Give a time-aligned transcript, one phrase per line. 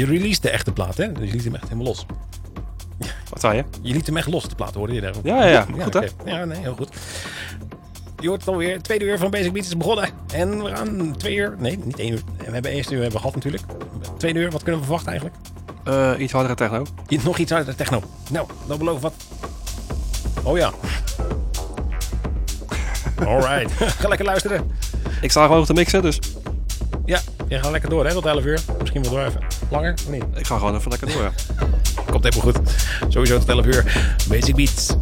[0.00, 1.12] Je release de echte plaat, hè?
[1.12, 2.06] Dus je liet hem echt helemaal los.
[3.30, 3.64] Wat zei je?
[3.82, 5.14] Je liet hem echt los, de plaat, hoorde je daar?
[5.22, 5.82] Ja, ja, ja.
[5.82, 6.06] Goed, hè?
[6.24, 6.88] Ja, nee, heel goed.
[8.20, 8.72] Je hoort het alweer.
[8.72, 10.08] Het tweede uur van Basic Beats is begonnen.
[10.32, 11.54] En we gaan twee uur...
[11.58, 12.20] Nee, niet één uur.
[12.36, 13.62] We hebben eerste uur hebben gehad natuurlijk.
[14.16, 15.40] Tweede uur, wat kunnen we verwachten eigenlijk?
[15.84, 16.86] Eh, iets hardere techno.
[17.24, 18.02] Nog iets de techno.
[18.30, 19.14] Nou, dan beloof ik wat.
[20.42, 20.72] Oh ja.
[23.24, 23.72] Alright.
[24.00, 24.70] ga lekker luisteren.
[25.20, 26.18] Ik sta gewoon te mixen, dus
[27.04, 28.60] Ja, je gaat lekker door hè, tot 11 uur.
[28.78, 29.59] Misschien wel door even.
[29.70, 29.92] Langer?
[29.92, 30.24] of niet?
[30.34, 31.32] ik ga gewoon even lekker door.
[32.12, 32.58] Komt helemaal goed.
[33.08, 34.12] Sowieso tot 11 uur.
[34.28, 34.94] Basic Beats.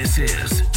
[0.00, 0.69] This is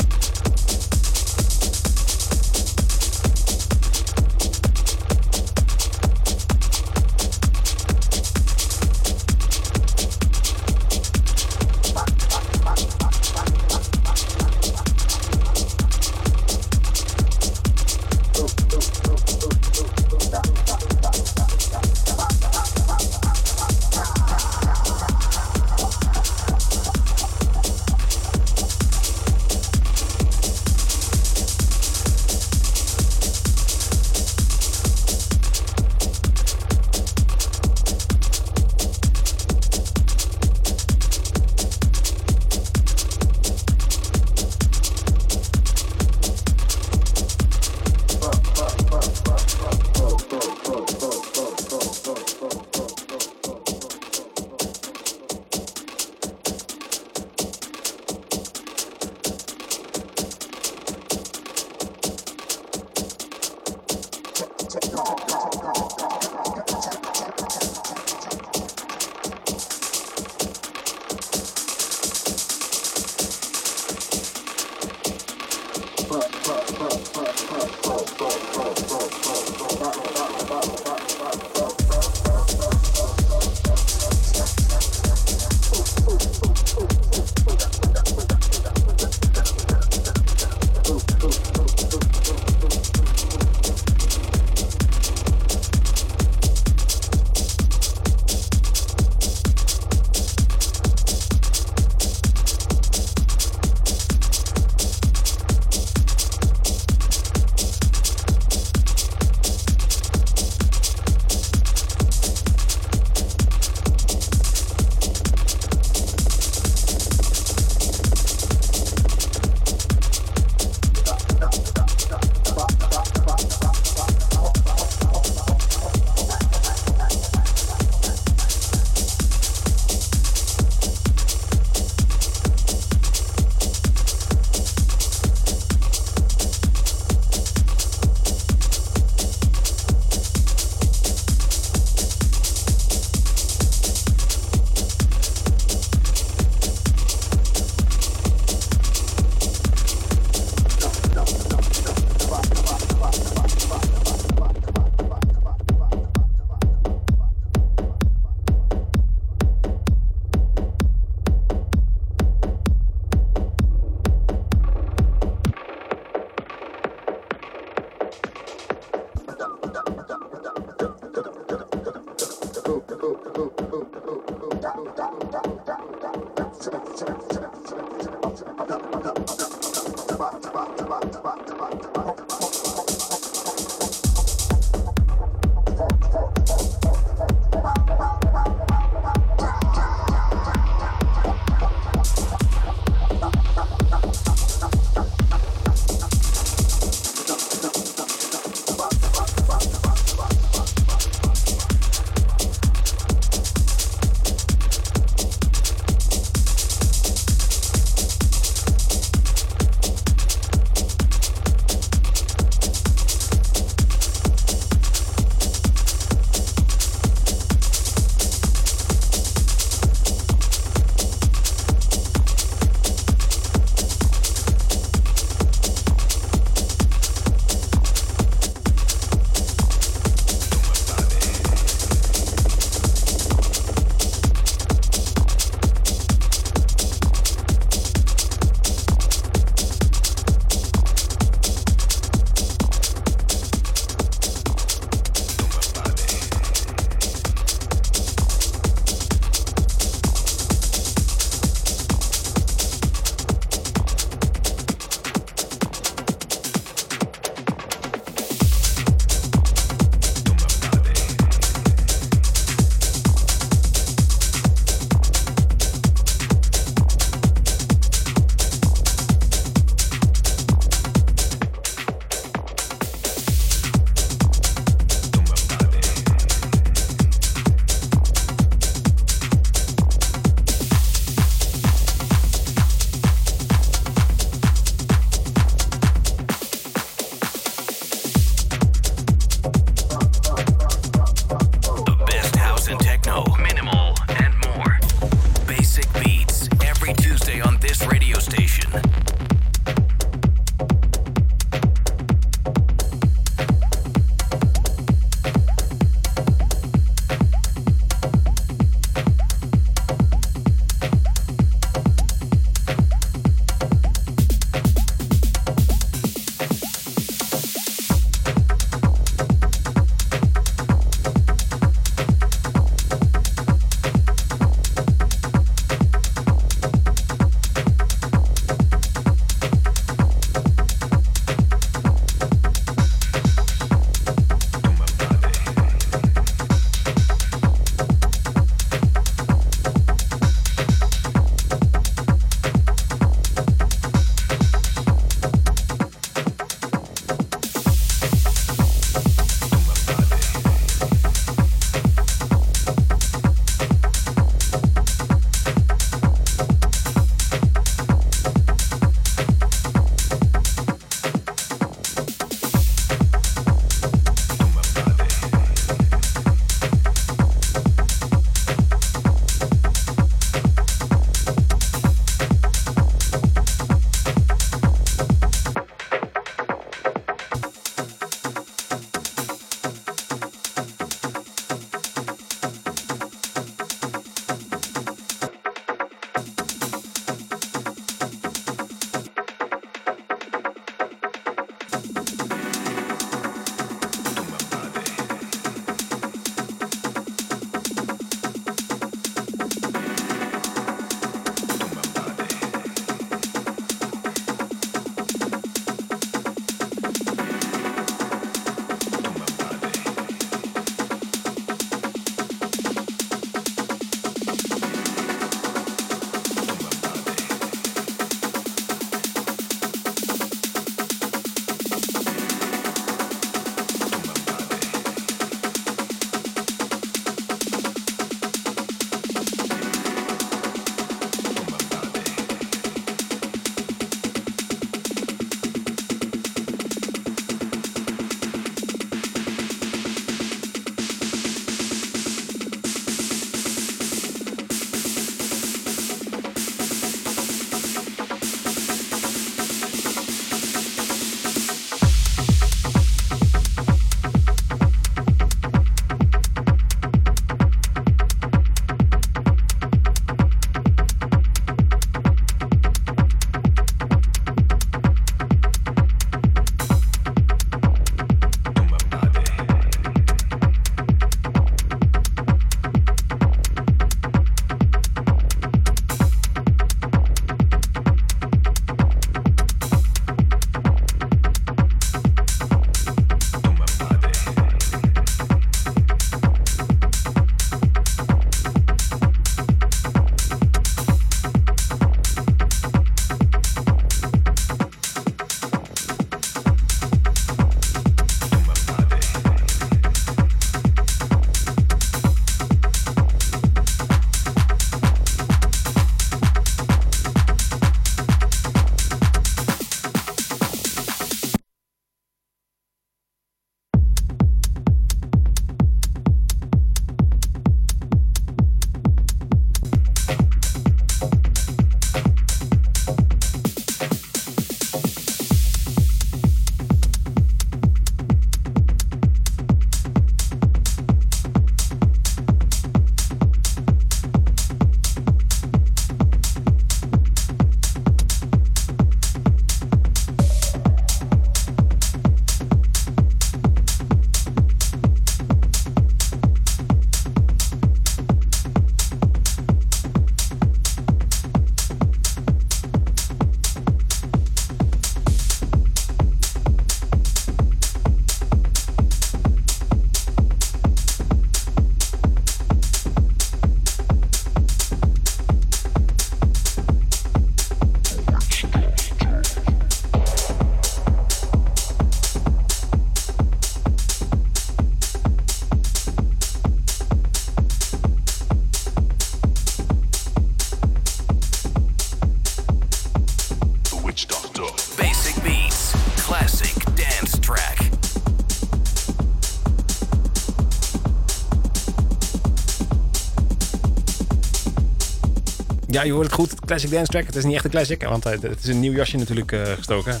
[595.76, 596.34] Ja, je hoort het goed.
[596.40, 597.06] Classic Dance Track.
[597.06, 599.52] Het is niet echt een classic, want het het is een nieuw jasje natuurlijk eh,
[599.52, 600.00] gestoken.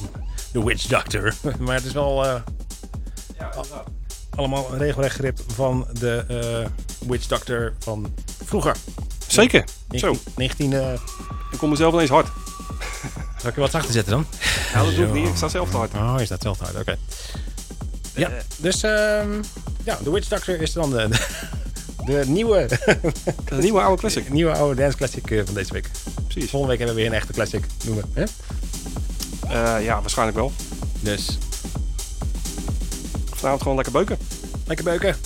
[0.52, 1.34] The Witch Doctor.
[1.64, 2.34] maar het is wel eh,
[4.30, 8.14] allemaal regelrecht grip van de eh, Witch Doctor van
[8.44, 8.76] vroeger.
[9.26, 9.64] Zeker.
[9.90, 10.92] Zo, 19, 19 eh,
[11.52, 12.26] ik kom mezelf ineens hard.
[13.40, 14.26] zal ik er wat zachter zetten dan?
[14.72, 15.28] Ja, dat doe ik niet.
[15.28, 15.94] Ik sta zelf te hard.
[15.94, 16.76] Oh, je staat zelf te hard.
[16.76, 16.96] Oké.
[18.14, 19.42] Ja, dus ehm,
[19.84, 21.45] ja, The Witch Doctor is dan de, de
[22.26, 22.66] nieuwe,
[23.44, 24.32] Een nieuwe oude classic.
[24.32, 25.90] nieuwe oude dance classic eh, van deze week.
[26.26, 26.50] Precies.
[26.50, 28.04] Volgende week hebben we weer een echte classic noemen.
[28.12, 28.22] Hè?
[29.48, 30.52] Eh, ja, waarschijnlijk wel.
[31.00, 31.38] Dus
[33.34, 34.18] Vanavond gewoon lekker beuken.
[34.66, 35.16] lekker beuken.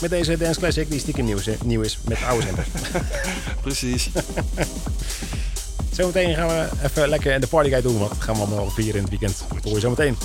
[0.00, 2.68] Met deze dance classic die stiekem nieuw is, nieuw is met oude zenders.
[3.62, 4.08] Precies.
[5.96, 7.98] zometeen gaan we even lekker de party guide doen.
[7.98, 9.44] Want dat gaan we allemaal vieren in het weekend.
[9.54, 10.16] Dat hoor je zometeen.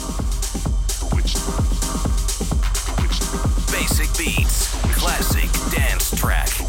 [3.72, 4.68] Basic beats,
[5.00, 6.69] classic dance track.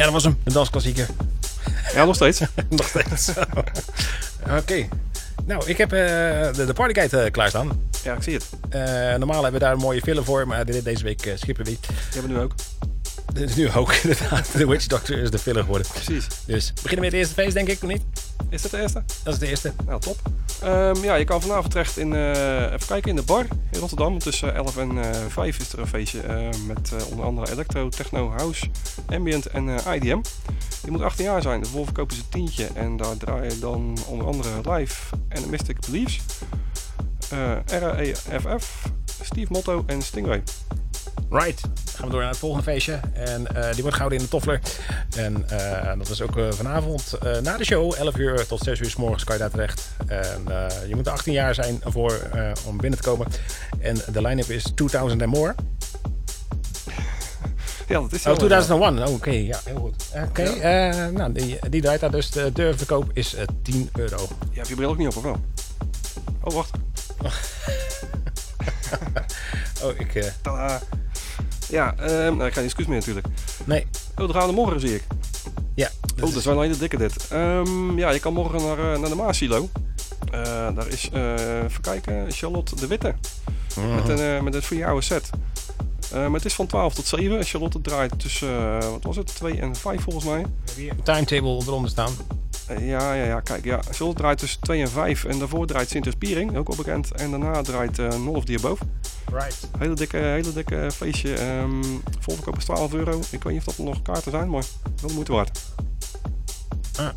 [0.00, 0.38] Ja, dat was hem.
[0.44, 1.06] De dansklassieker.
[1.94, 2.40] Ja, nog steeds.
[2.68, 3.30] Nog steeds.
[4.58, 4.88] Oké.
[5.46, 5.98] Nou, ik heb eh,
[6.52, 7.82] de, de partyguide uh, klaarstaan.
[8.02, 8.44] Ja, ik zie het.
[8.68, 8.80] Eh,
[9.18, 11.70] normaal hebben we daar een mooie film voor, maar dit- deze week eh, schippen we
[11.70, 11.78] die.
[11.80, 12.52] Die hebben we nu ook.
[13.32, 14.46] Dit is nu ook inderdaad.
[14.56, 15.86] De Witch Doctor is de filler geworden.
[15.92, 16.26] Precies.
[16.46, 18.02] Dus beginnen met het eerste feest, denk ik, of niet?
[18.50, 19.02] Is dat de eerste?
[19.24, 19.72] Dat is de eerste.
[19.86, 20.16] Nou, top.
[20.62, 24.18] Ehm, ja, je kan vanavond terecht in, eh, even kijken, in de bar in Rotterdam.
[24.18, 28.30] Tussen 11 en eh 5 is er een feestje eh, met onder andere electro, techno,
[28.30, 28.66] house,
[29.06, 30.20] ambient en IDM.
[30.84, 33.98] Je moet 18 jaar zijn, de voorverkoop is een tientje en daar draai je dan
[34.06, 36.20] onder andere Live en Mystic Beliefs,
[37.66, 38.82] RAEFF,
[39.22, 40.42] Steve Motto en Stingray.
[41.30, 41.60] Right.
[41.94, 43.00] Gaan we door naar het volgende feestje.
[43.12, 44.60] En eh, die wordt gehouden in de Toffler.
[45.16, 47.94] En eh, dat is ook eh, vanavond na de show.
[47.94, 49.88] 11 uur tot 6 uur s morgens kan je daar terecht.
[50.06, 50.44] En
[50.88, 52.20] je moet 18 jaar zijn voor,
[52.66, 53.26] om binnen te komen.
[53.80, 55.54] En de line-up is 2000 and more.
[57.90, 58.38] Ja, dat is Oh, wel, ja.
[58.38, 59.08] 2001.
[59.08, 60.04] Oh, Oké, ja, heel goed.
[60.28, 62.30] Oké, eh, nou, die, die draait daar dus.
[62.30, 64.28] De deurverkoop is eh, 10 euro.
[64.50, 65.36] Je hebt je bril ook niet op, of wel?
[66.40, 66.70] Oh, wacht.
[69.84, 70.14] Oh, ik...
[70.14, 70.80] eh, Tadaa.
[71.68, 73.26] Ja, ehm, nou, ik ga niet excuus meer natuurlijk.
[73.64, 73.86] nee.
[74.16, 75.02] Oh, de gaan morgen zie ik.
[75.74, 75.90] Ja.
[76.16, 77.28] Oh, dat is wel een hele dikke dit.
[77.28, 79.68] Ehm, ja, je kan morgen naar, eh, naar de Maasilo.
[80.30, 83.14] Eh daar is, eh even kijken, Charlotte de Witte.
[83.94, 85.30] Met een, eh, met een free hour set.
[86.12, 87.44] Eh, maar het is van 12 tot 7.
[87.44, 90.44] Charlotte draait tussen, wat was het, 2 en 5 volgens mij.
[91.02, 92.12] Timetable eronder staan.
[92.70, 93.80] Eh, ja, ja, ja, kijk, ja.
[93.90, 95.24] Charlotte draait tussen 2 en 5.
[95.24, 97.12] En daarvoor draait Sinter Spiering, ook al bekend.
[97.12, 98.84] En daarna draait eh Nol of die Above.
[99.32, 99.68] Right.
[99.78, 101.34] Hele dikke, hele dikke feestje.
[101.34, 101.82] Ehm
[102.20, 103.20] volverkoop is 12 euro.
[103.30, 104.64] Ik weet niet of dat nog kaarten zijn, maar
[105.00, 105.60] wel de moeite waard.
[106.96, 107.08] Ah,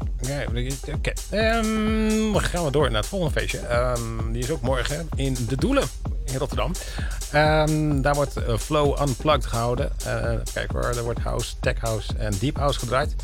[0.93, 1.13] Oké.
[1.29, 3.59] Ehm, dan gaan we door naar het volgende feestje.
[3.59, 5.83] Ehm, die is ook morgen in De Doelen
[6.25, 6.71] in Rotterdam.
[7.31, 9.91] Ehm, daar wordt eh, Flow Unplugged gehouden.
[10.05, 13.15] Eh kijk hoor, er wordt House, Tech House en Deep House gedraaid.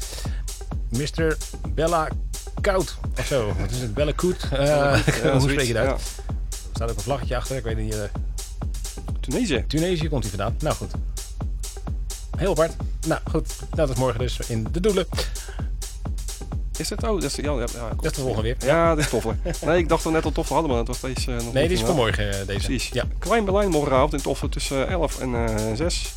[0.90, 1.38] Mr.
[1.74, 2.08] Bella
[2.62, 3.54] Kout of zo.
[3.60, 3.94] Wat is het?
[3.94, 4.48] Bella Koet?
[4.52, 4.92] Eh,
[5.32, 5.92] hoe spreek je dat ja.
[5.92, 6.00] Er
[6.74, 7.56] staat ook een vlaggetje achter.
[7.58, 7.94] Ik weet niet.
[7.94, 8.02] eh,
[9.20, 9.64] Tunesië.
[9.68, 10.56] Tunesië komt hij vandaan.
[10.60, 10.92] Nou goed.
[12.38, 12.74] Heel apart.
[13.08, 15.08] Nou goed, dat is morgen dus in De Doelen.
[16.78, 17.04] Is het?
[17.04, 18.56] Oh, dat is, ja, ja, ja, Dat is de volgende weer.
[18.70, 19.34] Ja, dat is toffel.
[19.66, 21.68] Nee, ik dacht we net al toffel hadden, maar dat was deze eh, nog Nee,
[21.68, 22.18] die is voor inderdaad.
[22.18, 22.66] morgen eh, deze.
[22.66, 22.90] Precies.
[22.94, 23.04] Ja.
[23.20, 26.14] Klein Berlijn morgenavond in toffel tussen eh, 11 en eh 6.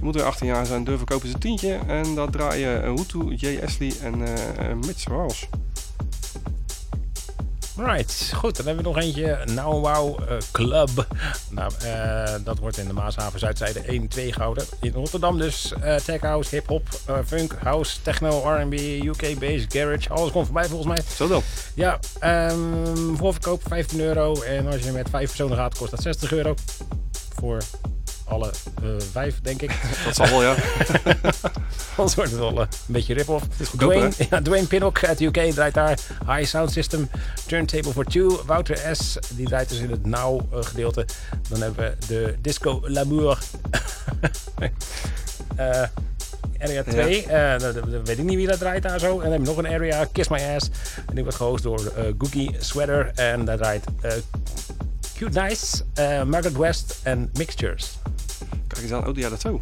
[0.00, 1.78] Je moet er 18 jaar zijn, durven kopen ze een tientje.
[1.86, 5.46] En dat draaien uh, Hutu, Jay Ashley en eh Mitch Rouse.
[7.76, 8.56] Right, goed.
[8.56, 9.38] Dan hebben we nog eentje.
[9.54, 11.06] Now Wow eh, Club.
[11.50, 14.64] Nou, eh, dat wordt in de Maashaven Zuidzijde 1 2 gehouden.
[14.80, 18.72] In Rotterdam dus eh, tech house, hip-hop, eh, funk, house, techno, R&B,
[19.04, 20.08] UK bass, garage.
[20.08, 21.02] Alles komt voorbij volgens mij.
[21.14, 21.42] Zo dan.
[21.74, 24.42] Ja, ehm voorverkoop 15 euro.
[24.42, 26.54] En als je met vijf personen gaat, kost dat 60 euro.
[27.34, 27.62] Voor
[28.30, 28.50] alle
[28.82, 29.70] eh, vijf, denk ik.
[30.04, 30.54] Dat zal wel, ja.
[31.96, 33.44] Anders wordt het wel eh, een beetje rip-off.
[33.76, 35.98] Dwayne, ja, Dwayne Pinnock uit de UK draait daar.
[36.26, 37.10] High Sound System,
[37.46, 38.42] Turntable for Two.
[38.46, 39.18] Wouter S.
[39.28, 41.06] die draait dus in het now eh, gedeelte.
[41.48, 43.38] Dan hebben we de Disco Lamour.
[45.56, 45.82] Eh
[46.58, 47.26] area 2.
[47.26, 49.16] eh, dat, dat weet ik niet wie dat draait daar zo.
[49.16, 50.70] En dan heb je nog een area, Kiss My Ass.
[51.06, 53.10] En die wordt gehost door eh Googie Sweater.
[53.14, 53.84] En daar draait
[55.16, 55.84] Cute Nice,
[56.24, 57.99] Margaret West en Mixtures.
[58.70, 59.06] Kijk eens aan.
[59.06, 59.60] Oh, ja, dat zo.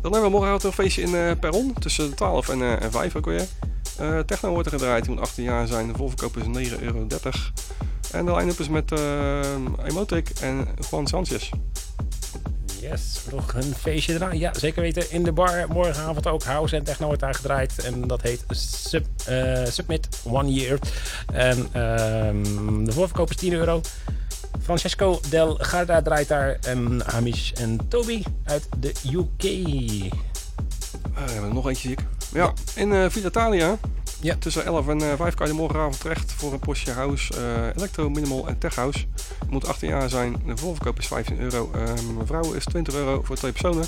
[0.00, 1.72] Dan hebben we morgenavond een feestje in eh, Perron.
[1.72, 3.46] Tussen 12 en, eh, en 5 ook weer.
[3.98, 5.04] Eh, techno wordt er gedraaid.
[5.04, 5.86] Je moet 18 jaar zijn.
[5.86, 7.06] De voorverkoop is 9,30 euro.
[8.12, 9.40] En de line-up is met uh,
[9.84, 11.50] Emotic en Juan Sanchez.
[12.80, 14.38] Yes, nog een feestje eraan.
[14.38, 15.10] Ja, zeker weten.
[15.10, 17.84] In de bar morgenavond ook house en techno wordt daar gedraaid.
[17.84, 20.78] En dat heet Sub, eh, Submit One Year.
[21.32, 23.80] En ehm, de voorverkoop is 10 euro.
[24.66, 26.56] Francesco Del Garda draait daar.
[26.60, 29.44] En Hamish en Toby uit de UK.
[29.44, 30.10] Eh,
[31.14, 32.04] we hebben er nog eentje, zie ik.
[32.32, 33.78] Ja, in eh Villa Italia.
[34.20, 34.36] Ja.
[34.38, 38.10] Tussen 11 en eh 5 kan je morgenavond terecht voor een postje house, eh, electro,
[38.10, 38.98] minimal en tech house.
[39.40, 40.36] Je moet 18 jaar zijn.
[40.46, 41.70] De voorverkoop is 15 euro.
[41.74, 43.84] Ehm vrouwen is 20 euro voor twee personen.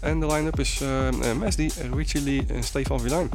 [0.00, 3.30] En de line-up is eh eh, Mesdi, Richie Lee en Stefan Vilijn.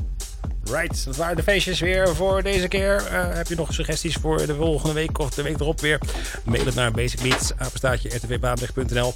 [0.71, 2.95] Right, dat waren de feestjes weer voor deze keer.
[2.95, 5.99] Eh, heb je nog suggesties voor de volgende week of de week erop weer?
[6.43, 9.13] Mail het naar basicbeats, apenstaatje, rtvpabrecht.nl.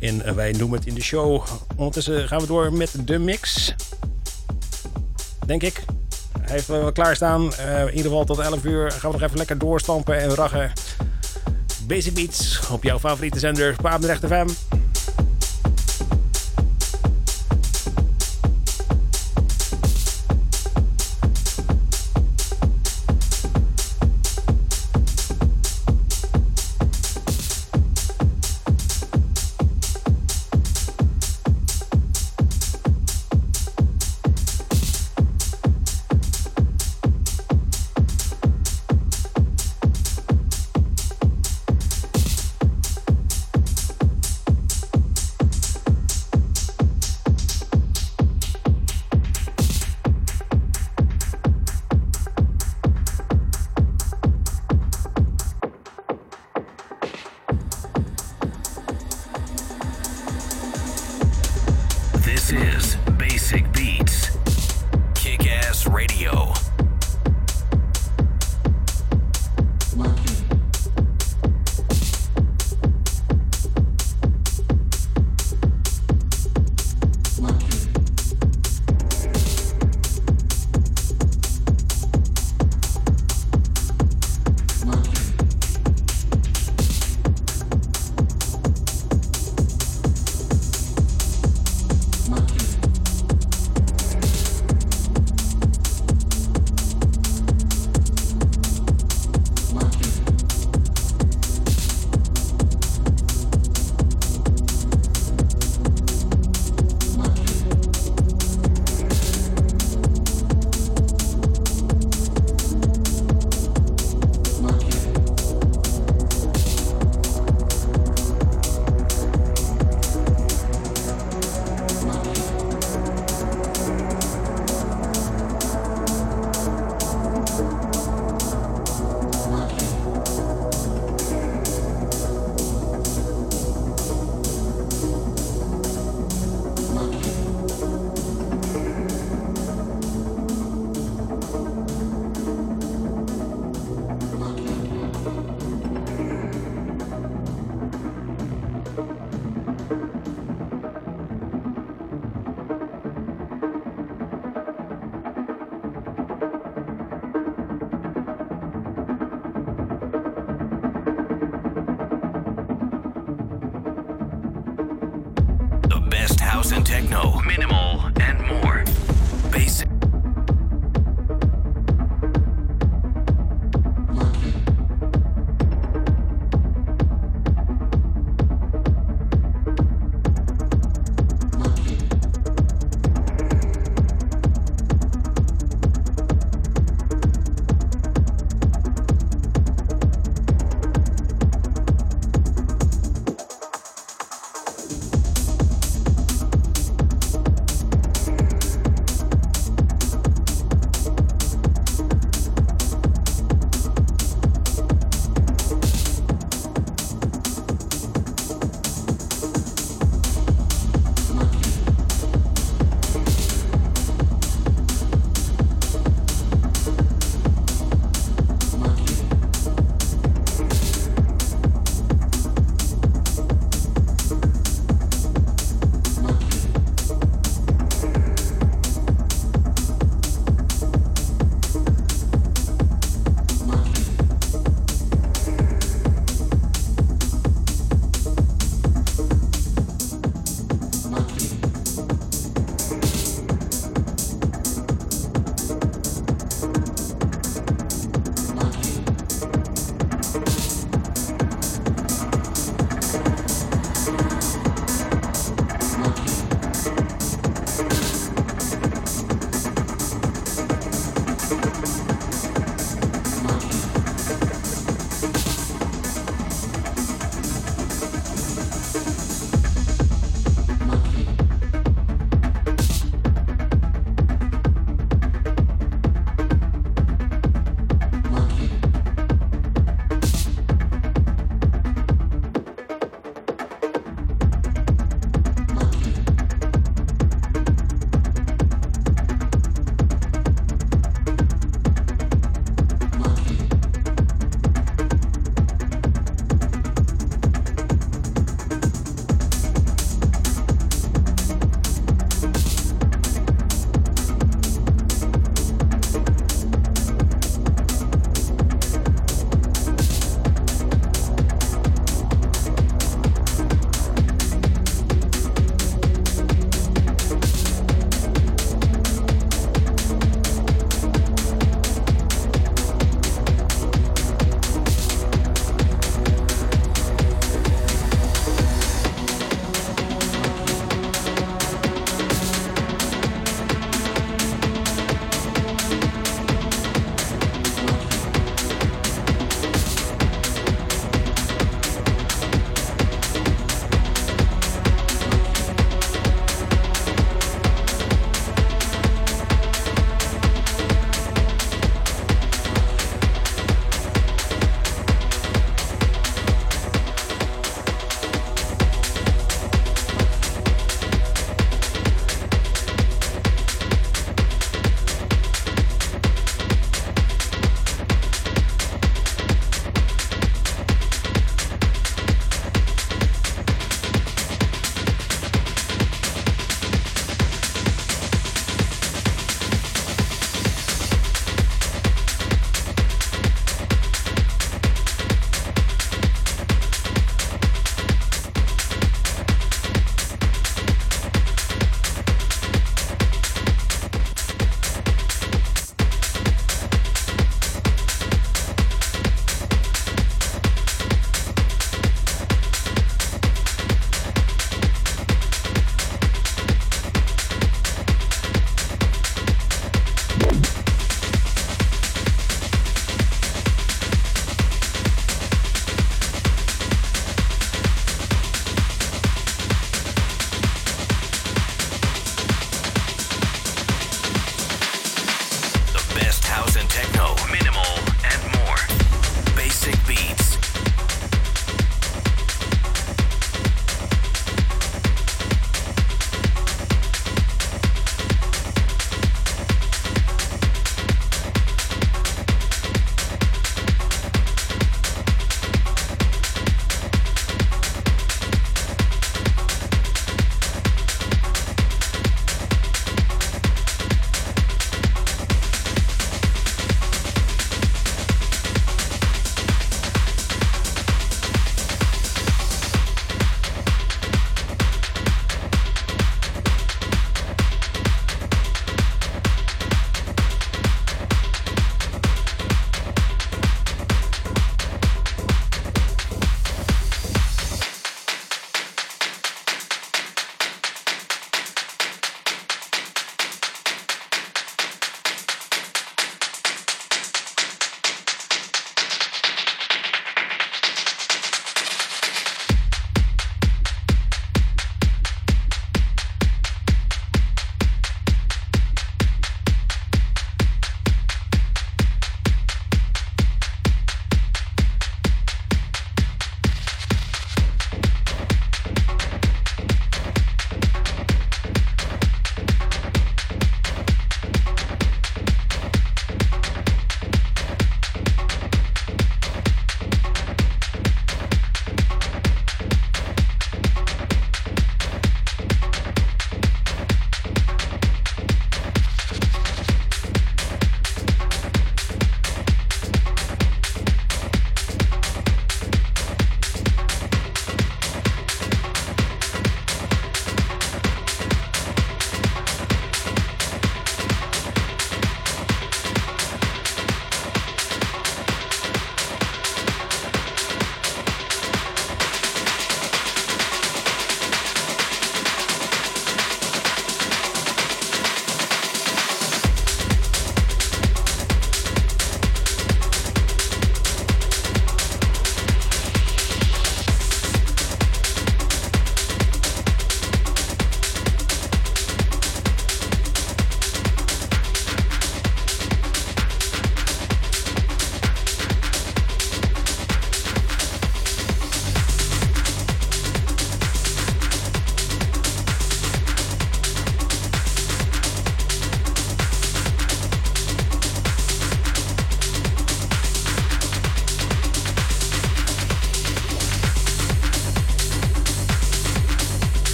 [0.00, 1.44] En eh, wij noemen het in de show.
[1.76, 3.74] Ondertussen gaan we door met de mix.
[5.46, 5.82] Denk ik.
[6.40, 7.54] Hij heeft wel klaarstaan.
[7.54, 10.72] Eh in ieder geval tot 11 uur gaan we nog even lekker doorstampen en raggen.
[11.86, 14.48] Basic Beats op jouw favoriete zender, Papendrecht FM.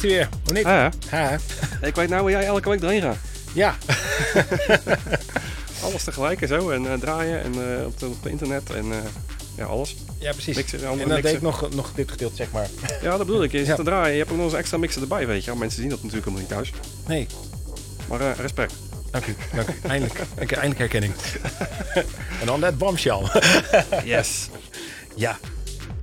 [0.00, 0.28] Was hij weer.
[0.46, 0.62] Of niet?
[0.62, 0.90] Ja.
[1.08, 1.38] Ha.
[1.82, 3.16] Ik weet nou waar jij elke week erheen gaat.
[3.52, 3.74] Ja.
[5.82, 6.70] Alles tegelijk en zo.
[6.70, 8.98] En eh, draaien en eh, op, het- op internet en eh,
[9.56, 9.96] ja, alles.
[10.18, 10.56] ja, precies.
[10.56, 11.42] Mixen, en dan deed ik mixen.
[11.42, 12.66] nog, nog dit gedeelte, zeg maar.
[13.02, 13.52] Ja, dat bedoel ik.
[13.52, 13.74] Je zit Ja.
[13.74, 14.12] te draaien.
[14.12, 15.54] Je hebt ook nog eens een extra mixer erbij, weet je.
[15.54, 16.82] Mensen zien dat natuurlijk helemaal niet thuis.
[17.06, 17.26] Nee,
[18.08, 18.72] Maar respect.
[19.10, 19.36] dank u.
[19.54, 19.72] Dank u.
[19.88, 20.20] Eindelijk.
[20.50, 21.12] Eindelijk herkenning.
[22.40, 23.20] en dan dat bombshell.
[24.04, 24.48] Yes.
[25.14, 25.38] ja.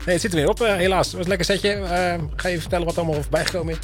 [0.06, 1.06] Nee, het zit er weer op, eh, helaas.
[1.06, 1.70] Het was een lekker setje.
[1.70, 3.80] Eh, ga je vertellen wat er allemaal voorbij gekomen is?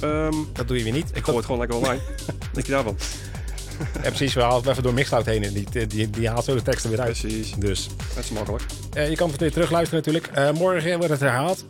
[0.00, 1.10] Ehm, Dat doe je weer niet.
[1.14, 2.00] ik gooi het gewoon lekker online.
[2.52, 2.96] Denk je daarvan?
[4.02, 4.34] Ja, precies.
[4.34, 5.42] We halen het even door Mixcloud heen.
[5.44, 7.18] En die, die, die haalt zo de teksten weer uit.
[7.20, 7.52] Precies.
[7.58, 8.62] Dus Dat is makkelijk.
[8.92, 10.54] eh, je kan het weer terug luisteren natuurlijk.
[10.58, 11.64] Morgen wordt het herhaald.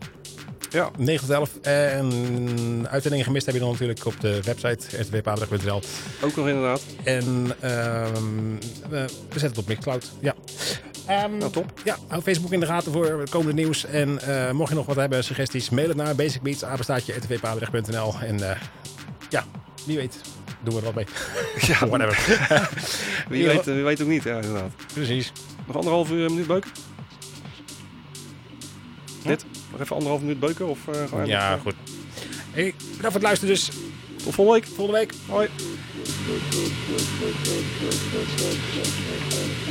[0.70, 0.90] Ja.
[0.99, 1.51] 9 tot 11.
[1.62, 5.80] En uitzendingen gemist heb je dan natuurlijk op de website rtwpaardig.nl.
[6.22, 6.82] Ook nog inderdaad.
[7.05, 8.14] En ehm,
[8.88, 10.11] we, we zetten het op Mixcloud.
[10.20, 10.34] Ja.
[11.07, 11.72] Ehm, Nou, top.
[11.84, 13.84] Ja, hou Facebook in de gaten voor het komende nieuws.
[13.84, 18.14] En eh, mocht je nog wat hebben, suggesties, mail het naar basicbeats, apenstaatje, rtvpaardrecht.nl.
[18.20, 18.57] En eh,
[19.28, 19.44] ja,
[19.86, 20.20] wie weet,
[20.62, 21.07] doen we er wat mee.
[21.68, 22.48] Ja, Whatever.
[23.28, 24.22] wie weet, wie weet ook niet.
[24.22, 24.70] Ja, inderdaad.
[24.94, 25.32] Precies.
[25.66, 26.70] Nog anderhalf uur, minuut beuken?
[29.22, 29.44] Dit?
[29.70, 30.66] Nog even anderhalf minuut beuken?
[30.68, 31.74] Of eh we Ja, nog, eh, goed.
[32.50, 33.70] Hey, bedankt voor het luisteren dus.
[34.24, 34.74] Tot volgende week.
[34.74, 35.12] Volgende week.
[35.26, 35.48] Hoi.